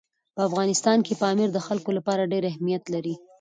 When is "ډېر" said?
2.31-2.43